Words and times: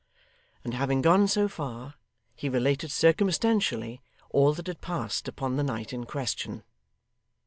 And 0.63 0.73
having 0.73 1.03
gone 1.03 1.27
so 1.27 1.47
far, 1.47 1.93
he 2.35 2.49
related 2.49 2.89
circumstantially 2.91 4.01
all 4.31 4.51
that 4.55 4.65
had 4.65 4.81
passed 4.81 5.27
upon 5.27 5.57
the 5.57 5.63
night 5.63 5.93
in 5.93 6.07
question. 6.07 6.63